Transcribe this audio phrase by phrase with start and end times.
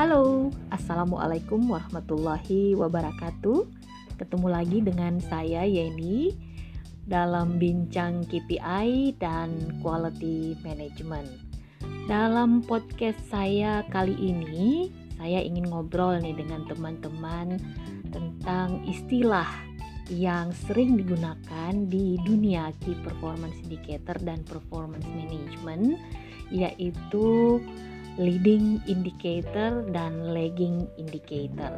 [0.00, 3.68] Halo, Assalamualaikum warahmatullahi wabarakatuh.
[4.16, 6.32] Ketemu lagi dengan saya Yeni
[7.04, 11.28] Dalam bincang KPI dan Quality Management.
[12.08, 14.88] Dalam podcast saya kali ini
[15.20, 17.60] Saya ingin ngobrol nih dengan teman-teman
[18.08, 19.52] Tentang istilah
[20.08, 26.00] yang sering digunakan di dunia Key Performance Indicator dan Performance Management
[26.48, 27.60] Yaitu
[28.20, 31.72] leading indicator dan lagging indicator.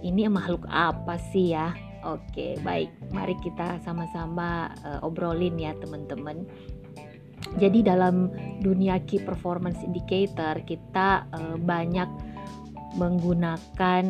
[0.00, 1.76] Ini makhluk apa sih ya?
[2.06, 2.88] Oke, baik.
[3.12, 6.48] Mari kita sama-sama uh, obrolin ya, teman-teman.
[7.60, 8.30] Jadi dalam
[8.62, 12.08] dunia key performance indicator kita uh, banyak
[12.96, 14.04] menggunakan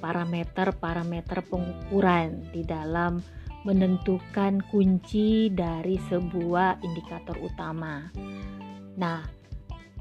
[0.00, 3.20] parameter-parameter pengukuran di dalam
[3.68, 8.08] menentukan kunci dari sebuah indikator utama.
[8.96, 9.39] Nah,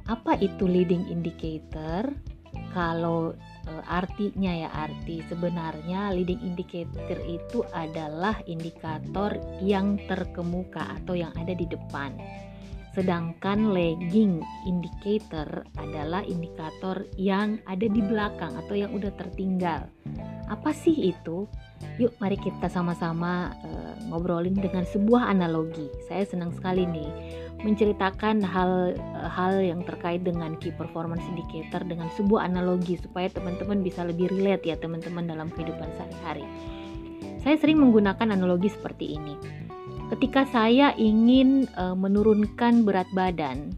[0.09, 2.09] apa itu leading indicator?
[2.73, 3.37] Kalau
[3.69, 11.53] e, artinya ya arti sebenarnya leading indicator itu adalah indikator yang terkemuka atau yang ada
[11.53, 12.17] di depan.
[12.97, 19.93] Sedangkan lagging indicator adalah indikator yang ada di belakang atau yang udah tertinggal.
[20.49, 21.45] Apa sih itu?
[22.01, 25.87] Yuk mari kita sama-sama uh, ngobrolin dengan sebuah analogi.
[26.09, 27.09] Saya senang sekali nih
[27.59, 28.95] menceritakan hal
[29.29, 34.63] hal yang terkait dengan key performance indicator dengan sebuah analogi supaya teman-teman bisa lebih relate
[34.65, 36.43] ya teman-teman dalam kehidupan sehari-hari.
[37.39, 39.35] Saya sering menggunakan analogi seperti ini.
[40.09, 43.75] Ketika saya ingin uh, menurunkan berat badan,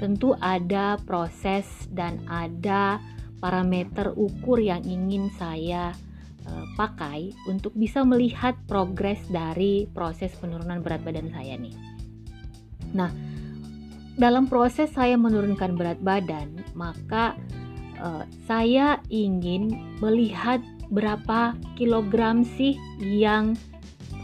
[0.00, 2.96] tentu ada proses dan ada
[3.40, 5.96] parameter ukur yang ingin saya
[6.46, 11.74] uh, pakai untuk bisa melihat progres dari proses penurunan berat badan saya nih.
[12.92, 13.10] Nah,
[14.20, 17.34] dalam proses saya menurunkan berat badan, maka
[17.98, 23.54] uh, saya ingin melihat berapa kilogram sih yang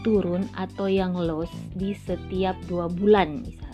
[0.03, 3.66] turun atau yang loss di setiap dua bulan misalnya.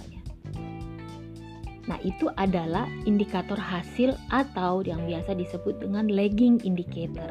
[1.83, 7.27] Nah itu adalah indikator hasil atau yang biasa disebut dengan lagging indicator.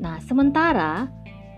[0.00, 1.06] Nah sementara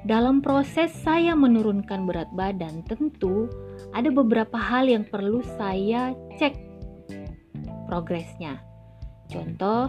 [0.02, 3.46] dalam proses saya menurunkan berat badan, tentu
[3.94, 6.10] ada beberapa hal yang perlu saya
[6.42, 6.58] cek
[7.86, 8.58] progresnya.
[9.30, 9.86] Contoh,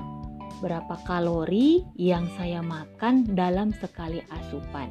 [0.62, 4.88] berapa kalori yang saya makan dalam sekali asupan,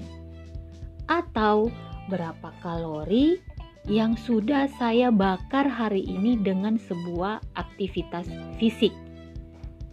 [1.06, 1.70] atau
[2.10, 3.38] berapa kalori
[3.90, 8.30] yang sudah saya bakar hari ini dengan sebuah aktivitas
[8.62, 8.94] fisik.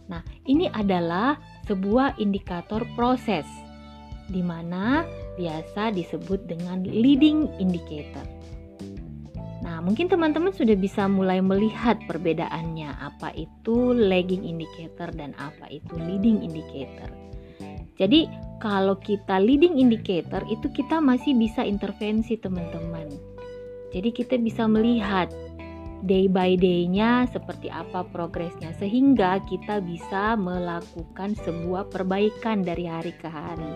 [0.06, 3.46] Nah, ini adalah sebuah indikator proses
[4.30, 5.02] di mana
[5.34, 8.22] biasa disebut dengan leading indicator.
[9.60, 15.94] Nah, mungkin teman-teman sudah bisa mulai melihat perbedaannya, apa itu lagging indicator dan apa itu
[15.98, 17.10] leading indicator.
[18.00, 18.24] Jadi,
[18.64, 23.29] kalau kita leading indicator itu kita masih bisa intervensi, teman-teman.
[23.90, 25.30] Jadi, kita bisa melihat
[26.04, 33.28] day by day-nya seperti apa progresnya sehingga kita bisa melakukan sebuah perbaikan dari hari ke
[33.28, 33.74] hari.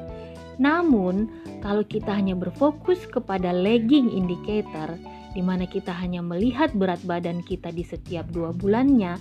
[0.56, 1.28] Namun,
[1.60, 4.94] kalau kita hanya berfokus kepada lagging indicator,
[5.34, 9.18] di mana kita hanya melihat berat badan kita di setiap dua bulannya,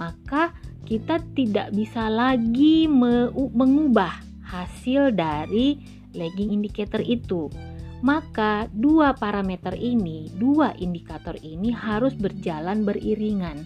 [0.00, 0.56] maka
[0.88, 5.80] kita tidak bisa lagi mengubah hasil dari
[6.16, 7.52] lagging indicator itu.
[8.02, 13.62] Maka dua parameter ini, dua indikator ini harus berjalan beriringan.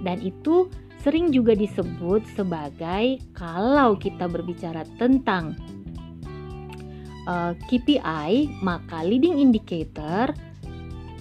[0.00, 0.70] Dan itu
[1.04, 5.52] sering juga disebut sebagai kalau kita berbicara tentang
[7.28, 10.32] uh, eh, KPI, maka leading indicator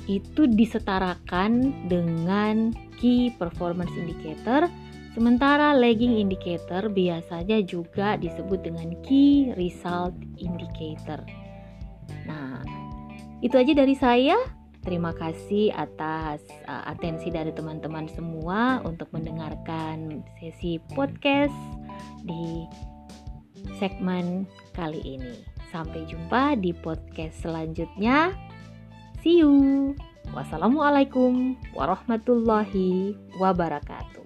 [0.08, 4.68] itu disetarakan dengan key performance indicator,
[5.16, 11.43] sementara lagging indicator biasanya juga disebut dengan key result indicator.
[12.28, 12.64] Nah,
[13.44, 14.38] itu aja dari saya.
[14.84, 21.56] Terima kasih atas uh, atensi dari teman-teman semua untuk mendengarkan sesi podcast
[22.28, 22.68] di
[23.80, 24.44] segmen
[24.76, 25.40] kali ini.
[25.72, 28.36] Sampai jumpa di podcast selanjutnya.
[29.24, 29.96] See you.
[30.36, 34.23] Wassalamualaikum warahmatullahi wabarakatuh.